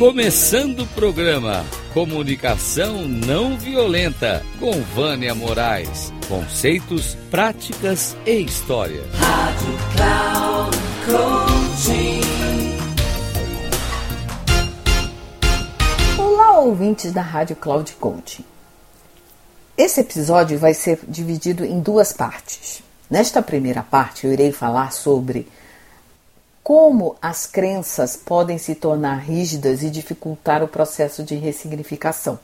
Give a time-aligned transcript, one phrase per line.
[0.00, 6.10] Começando o programa Comunicação Não Violenta com Vânia Moraes.
[6.26, 9.02] Conceitos, práticas e história.
[9.12, 12.20] Rádio Cloud Coaching.
[16.18, 18.46] Olá, ouvintes da Rádio Cloud Coaching.
[19.76, 22.82] Esse episódio vai ser dividido em duas partes.
[23.10, 25.46] Nesta primeira parte, eu irei falar sobre
[26.62, 32.38] como as crenças podem se tornar rígidas e dificultar o processo de ressignificação.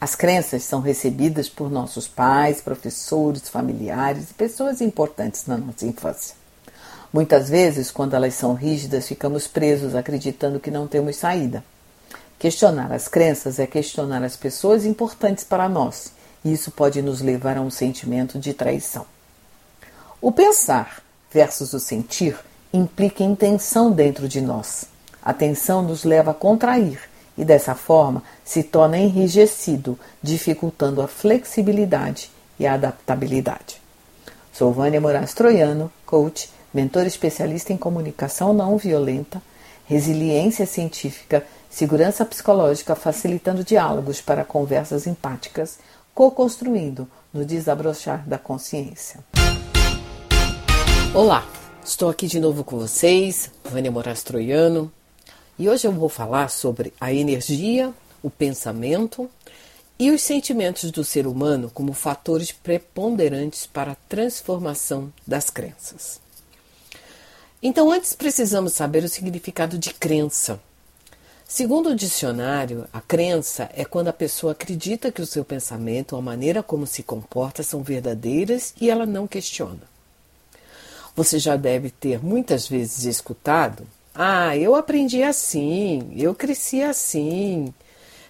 [0.00, 6.36] As crenças são recebidas por nossos pais, professores, familiares e pessoas importantes na nossa infância.
[7.12, 11.64] Muitas vezes, quando elas são rígidas, ficamos presos acreditando que não temos saída.
[12.38, 16.12] Questionar as crenças é questionar as pessoas importantes para nós,
[16.44, 19.06] e isso pode nos levar a um sentimento de traição.
[20.20, 21.02] O pensar
[21.32, 22.36] versus o sentir
[22.72, 24.86] implica intenção dentro de nós.
[25.22, 27.00] A tensão nos leva a contrair
[27.36, 33.80] e, dessa forma, se torna enrijecido, dificultando a flexibilidade e a adaptabilidade.
[34.52, 39.40] Sou Vânia Moraes Troiano, coach, mentor especialista em comunicação não violenta,
[39.86, 45.78] resiliência científica, segurança psicológica, facilitando diálogos para conversas empáticas,
[46.14, 49.20] co-construindo no desabrochar da consciência.
[51.14, 51.57] Olá!
[51.88, 54.92] Estou aqui de novo com vocês, Vânia Moraes Troiano,
[55.58, 59.28] e hoje eu vou falar sobre a energia, o pensamento
[59.98, 66.20] e os sentimentos do ser humano como fatores preponderantes para a transformação das crenças.
[67.62, 70.60] Então, antes precisamos saber o significado de crença.
[71.46, 76.20] Segundo o dicionário, a crença é quando a pessoa acredita que o seu pensamento a
[76.20, 79.97] maneira como se comporta são verdadeiras e ela não questiona.
[81.18, 87.74] Você já deve ter muitas vezes escutado: Ah, eu aprendi assim, eu cresci assim,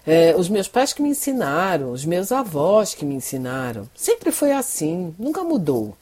[0.07, 3.87] é, os meus pais que me ensinaram, os meus avós que me ensinaram.
[3.93, 5.95] Sempre foi assim, nunca mudou.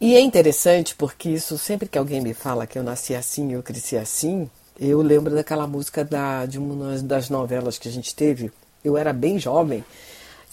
[0.00, 3.62] E é interessante porque isso, sempre que alguém me fala que eu nasci assim, eu
[3.62, 4.50] cresci assim,
[4.80, 8.50] eu lembro daquela música da, de uma das novelas que a gente teve.
[8.82, 9.84] Eu era bem jovem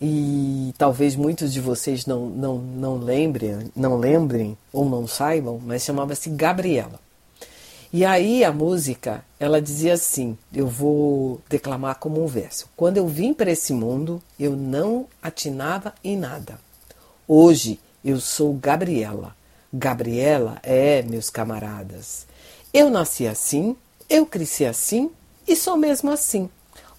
[0.02, 5.84] e talvez muitos de vocês não, não, não lembrem, não lembrem ou não saibam, mas
[5.84, 7.00] chamava-se Gabriela.
[7.92, 12.68] E aí a música, ela dizia assim, eu vou declamar como um verso.
[12.76, 16.60] Quando eu vim para esse mundo, eu não atinava em nada.
[17.28, 19.36] Hoje eu sou Gabriela.
[19.74, 22.28] Gabriela é, meus camaradas.
[22.74, 23.76] Eu nasci assim,
[24.10, 25.10] eu cresci assim
[25.48, 26.50] e sou mesmo assim.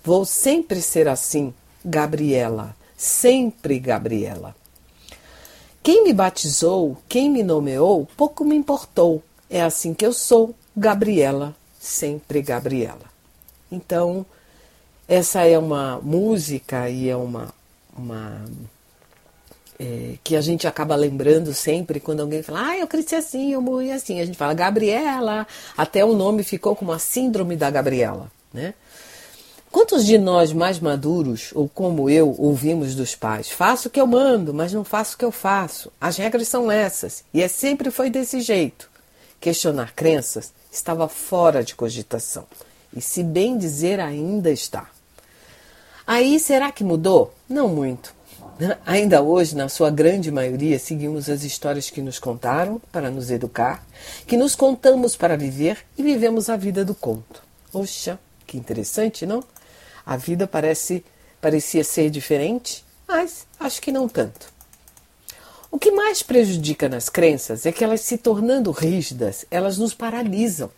[0.03, 1.53] Vou sempre ser assim,
[1.85, 4.55] Gabriela sempre Gabriela.
[5.83, 9.23] Quem me batizou, quem me nomeou, pouco me importou.
[9.49, 13.07] É assim que eu sou, Gabriela, sempre Gabriela.
[13.71, 14.27] Então,
[15.07, 17.55] essa é uma música e é uma,
[17.97, 18.45] uma
[19.79, 23.63] é, que a gente acaba lembrando sempre quando alguém fala, ah, eu cresci assim, eu
[23.63, 24.21] morri assim.
[24.21, 28.75] A gente fala Gabriela, até o nome ficou como a síndrome da Gabriela, né?
[29.71, 33.51] Quantos de nós mais maduros, ou como eu, ouvimos dos pais?
[33.51, 35.93] Faço o que eu mando, mas não faço o que eu faço.
[36.01, 38.91] As regras são essas, e é sempre foi desse jeito.
[39.39, 42.47] Questionar crenças estava fora de cogitação,
[42.97, 44.89] e se bem dizer, ainda está.
[46.07, 47.35] Aí, será que mudou?
[47.47, 48.17] Não muito.
[48.87, 53.87] Ainda hoje, na sua grande maioria, seguimos as histórias que nos contaram para nos educar,
[54.27, 57.43] que nos contamos para viver e vivemos a vida do conto.
[57.73, 59.45] Oxa, que interessante, não?
[60.09, 61.05] A vida parece
[61.39, 64.51] parecia ser diferente, mas acho que não tanto.
[65.71, 70.71] O que mais prejudica nas crenças é que elas se tornando rígidas, elas nos paralisam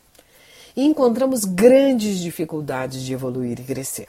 [0.75, 4.09] e encontramos grandes dificuldades de evoluir e crescer.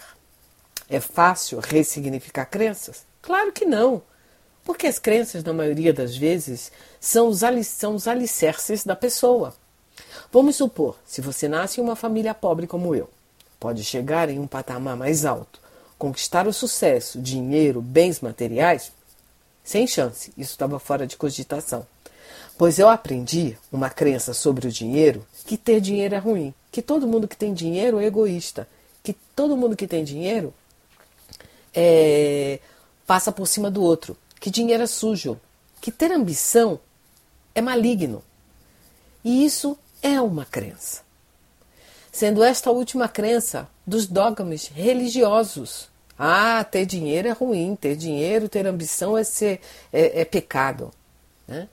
[0.89, 3.05] É fácil ressignificar crenças?
[3.21, 4.01] Claro que não,
[4.65, 9.53] porque as crenças, na maioria das vezes, são os, são os alicerces da pessoa.
[10.31, 13.07] Vamos supor, se você nasce em uma família pobre como eu,
[13.61, 15.61] pode chegar em um patamar mais alto,
[15.95, 18.91] conquistar o sucesso, dinheiro, bens materiais?
[19.63, 21.85] Sem chance, isso estava fora de cogitação.
[22.57, 27.07] Pois eu aprendi uma crença sobre o dinheiro que ter dinheiro é ruim, que todo
[27.07, 28.67] mundo que tem dinheiro é egoísta,
[29.03, 30.51] que todo mundo que tem dinheiro
[31.71, 32.59] é,
[33.05, 35.39] passa por cima do outro, que dinheiro é sujo,
[35.79, 36.79] que ter ambição
[37.53, 38.23] é maligno.
[39.23, 41.10] E isso é uma crença
[42.11, 45.89] sendo esta a última crença dos dogmas religiosos.
[46.17, 49.59] Ah, ter dinheiro é ruim, ter dinheiro, ter ambição é, ser,
[49.91, 50.91] é, é pecado.
[51.47, 51.67] Né?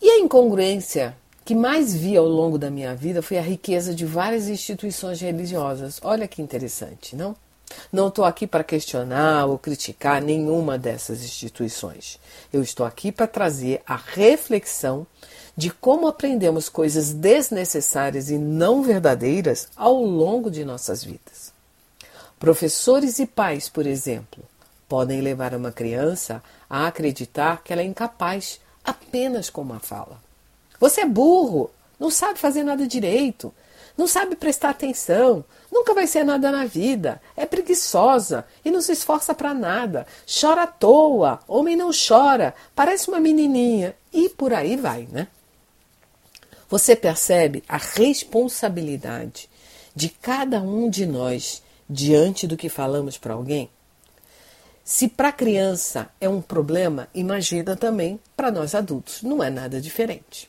[0.00, 4.04] E a incongruência que mais vi ao longo da minha vida foi a riqueza de
[4.04, 5.98] várias instituições religiosas.
[6.02, 7.34] Olha que interessante, não?
[7.92, 12.18] Não estou aqui para questionar ou criticar nenhuma dessas instituições.
[12.52, 15.06] Eu estou aqui para trazer a reflexão
[15.56, 21.52] de como aprendemos coisas desnecessárias e não verdadeiras ao longo de nossas vidas.
[22.38, 24.44] Professores e pais, por exemplo,
[24.88, 30.22] podem levar uma criança a acreditar que ela é incapaz apenas com uma fala.
[30.78, 33.52] Você é burro, não sabe fazer nada direito,
[33.98, 38.92] não sabe prestar atenção, nunca vai ser nada na vida, é preguiçosa e não se
[38.92, 40.06] esforça para nada,
[40.40, 43.96] chora à toa, homem não chora, parece uma menininha.
[44.12, 45.26] E por aí vai, né?
[46.70, 49.50] Você percebe a responsabilidade
[49.96, 51.60] de cada um de nós
[51.90, 53.68] diante do que falamos para alguém?
[54.84, 60.48] Se para criança é um problema, imagina também para nós adultos, não é nada diferente.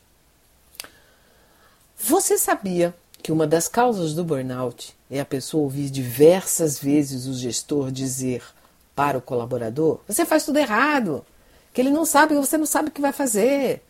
[1.98, 7.34] Você sabia que uma das causas do burnout é a pessoa ouvir diversas vezes o
[7.34, 8.42] gestor dizer
[8.94, 11.24] para o colaborador: você faz tudo errado,
[11.72, 13.82] que ele não sabe, você não sabe o que vai fazer.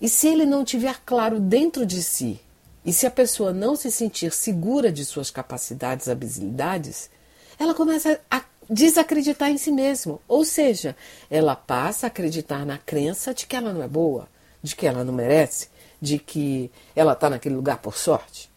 [0.00, 2.40] E se ele não tiver claro dentro de si,
[2.84, 7.10] e se a pessoa não se sentir segura de suas capacidades, habilidades,
[7.58, 10.18] ela começa a desacreditar em si mesma.
[10.26, 10.96] Ou seja,
[11.30, 14.28] ela passa a acreditar na crença de que ela não é boa,
[14.62, 15.68] de que ela não merece,
[16.00, 18.50] de que ela está naquele lugar por sorte?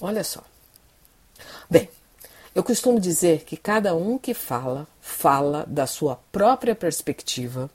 [0.00, 0.42] Olha só.
[1.68, 1.88] Bem,
[2.54, 7.70] eu costumo dizer que cada um que fala, fala da sua própria perspectiva,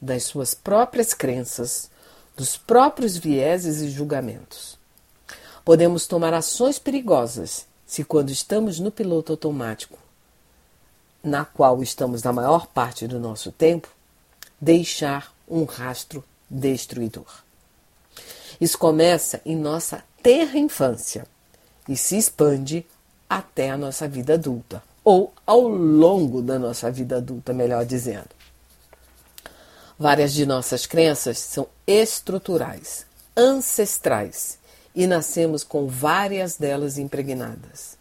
[0.00, 1.90] das suas próprias crenças,
[2.36, 4.78] dos próprios vieses e julgamentos.
[5.64, 9.98] Podemos tomar ações perigosas se, quando estamos no piloto automático,
[11.22, 13.88] na qual estamos na maior parte do nosso tempo,
[14.60, 17.42] deixar um rastro destruidor.
[18.60, 21.26] Isso começa em nossa terra infância
[21.88, 22.84] e se expande
[23.28, 28.28] até a nossa vida adulta, ou ao longo da nossa vida adulta, melhor dizendo.
[29.98, 34.58] Várias de nossas crenças são estruturais, ancestrais,
[34.94, 37.96] e nascemos com várias delas impregnadas.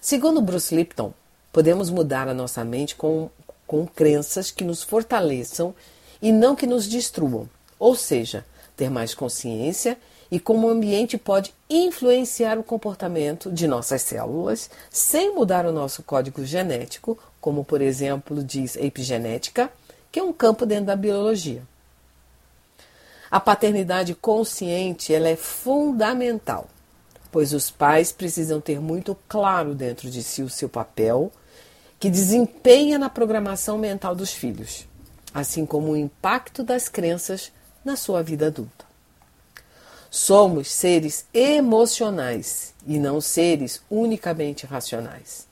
[0.00, 1.14] Segundo Bruce Lipton,
[1.52, 3.30] podemos mudar a nossa mente com,
[3.66, 5.74] com crenças que nos fortaleçam
[6.20, 7.48] e não que nos destruam,
[7.78, 8.44] ou seja,
[8.76, 9.96] ter mais consciência
[10.30, 16.02] e como o ambiente pode influenciar o comportamento de nossas células sem mudar o nosso
[16.02, 19.70] código genético, como por exemplo diz a epigenética,
[20.10, 21.62] que é um campo dentro da biologia.
[23.30, 26.68] A paternidade consciente ela é fundamental,
[27.30, 31.32] pois os pais precisam ter muito claro dentro de si o seu papel
[31.98, 34.86] que desempenha na programação mental dos filhos,
[35.32, 37.50] assim como o impacto das crenças
[37.84, 38.84] na sua vida adulta.
[40.10, 45.46] Somos seres emocionais e não seres unicamente racionais.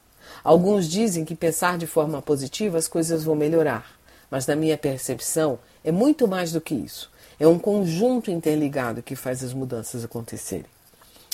[0.44, 3.98] Alguns dizem que pensar de forma positiva as coisas vão melhorar,
[4.30, 7.10] mas na minha percepção é muito mais do que isso.
[7.38, 10.66] É um conjunto interligado que faz as mudanças acontecerem.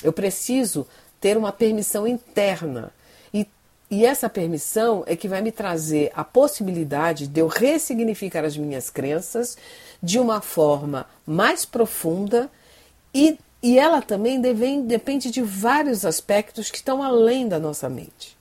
[0.02, 0.86] Eu preciso
[1.20, 2.92] ter uma permissão interna
[3.90, 8.90] e, essa permissão é que vai me trazer a possibilidade de eu ressignificar as minhas
[8.90, 9.56] crenças
[10.02, 12.50] de uma forma mais profunda
[13.14, 18.36] e, e ela também deve, depende de vários aspectos que estão além da nossa mente.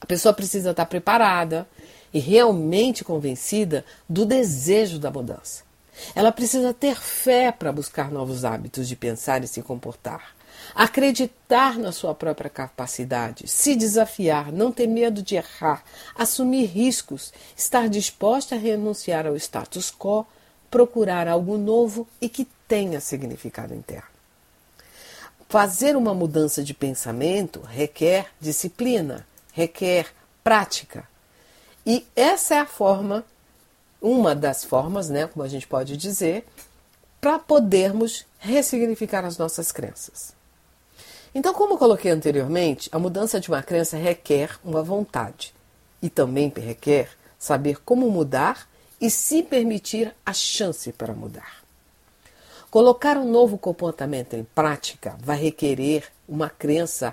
[0.00, 1.66] A pessoa precisa estar preparada
[2.12, 5.64] e realmente convencida do desejo da mudança.
[6.14, 10.33] Ela precisa ter fé para buscar novos hábitos de pensar e se comportar.
[10.74, 15.84] Acreditar na sua própria capacidade, se desafiar, não ter medo de errar,
[16.16, 20.26] assumir riscos, estar disposta a renunciar ao status quo
[20.74, 24.08] procurar algo novo e que tenha significado interno.
[25.48, 30.12] Fazer uma mudança de pensamento requer disciplina, requer
[30.42, 31.06] prática.
[31.86, 33.24] E essa é a forma,
[34.02, 36.44] uma das formas, né, como a gente pode dizer,
[37.20, 40.33] para podermos ressignificar as nossas crenças.
[41.34, 45.52] Então, como coloquei anteriormente, a mudança de uma crença requer uma vontade
[46.00, 48.68] e também requer saber como mudar
[49.00, 51.64] e se permitir a chance para mudar.
[52.70, 57.12] Colocar um novo comportamento em prática vai requerer uma crença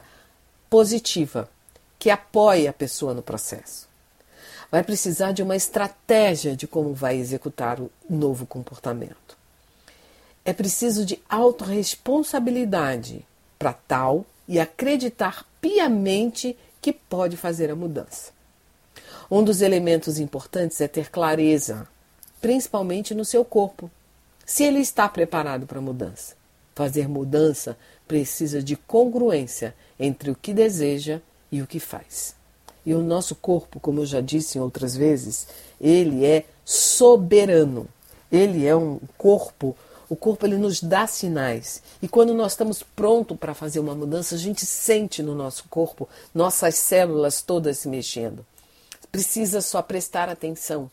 [0.70, 1.50] positiva
[1.98, 3.90] que apoie a pessoa no processo.
[4.72, 9.38] Vai precisar de uma estratégia de como vai executar o novo comportamento.
[10.46, 13.26] É preciso de autorresponsabilidade
[13.62, 18.32] para tal e acreditar piamente que pode fazer a mudança.
[19.30, 21.88] Um dos elementos importantes é ter clareza,
[22.42, 23.92] principalmente no seu corpo,
[24.48, 26.34] se ele está preparado para a mudança.
[26.74, 27.78] Fazer mudança
[28.08, 32.34] precisa de congruência entre o que deseja e o que faz.
[32.84, 35.48] E o nosso corpo, como eu já disse em outras vezes,
[35.80, 37.88] ele é soberano.
[38.32, 39.78] Ele é um corpo,
[40.12, 41.82] o corpo ele nos dá sinais.
[42.02, 46.10] E quando nós estamos prontos para fazer uma mudança, a gente sente no nosso corpo
[46.36, 48.46] nossas células todas se mexendo.
[49.10, 50.92] Precisa só prestar atenção.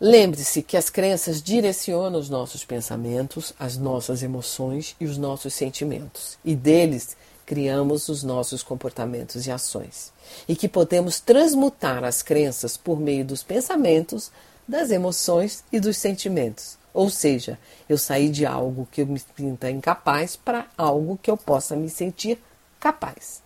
[0.00, 6.36] Lembre-se que as crenças direcionam os nossos pensamentos, as nossas emoções e os nossos sentimentos.
[6.44, 10.12] E deles criamos os nossos comportamentos e ações.
[10.48, 14.32] E que podemos transmutar as crenças por meio dos pensamentos,
[14.66, 16.82] das emoções e dos sentimentos.
[16.94, 17.58] Ou seja,
[17.88, 21.90] eu saí de algo que eu me sinta incapaz para algo que eu possa me
[21.90, 22.38] sentir
[22.78, 23.42] capaz.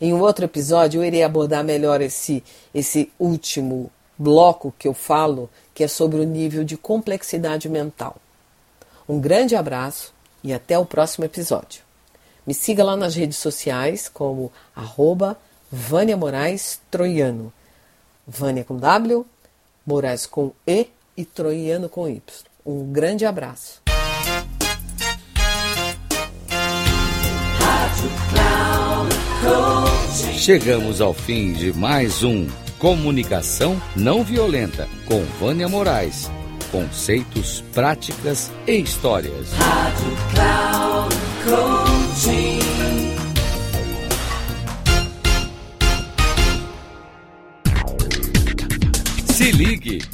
[0.00, 2.42] Em um outro episódio eu irei abordar melhor esse,
[2.74, 8.16] esse último bloco que eu falo, que é sobre o nível de complexidade mental.
[9.08, 10.12] Um grande abraço
[10.42, 11.82] e até o próximo episódio.
[12.44, 15.38] Me siga lá nas redes sociais como arroba
[15.70, 17.52] Vânia Moraes Troiano.
[18.26, 19.24] Vânia com W,
[19.86, 22.22] Moraes com E e Troiano com Y.
[22.64, 23.82] Um grande abraço.
[30.34, 32.46] Chegamos ao fim de mais um
[32.78, 36.30] Comunicação Não Violenta com Vânia Moraes.
[36.70, 39.52] Conceitos, práticas e histórias.
[39.52, 41.24] Rádio Cloud.
[49.34, 50.13] Se ligue.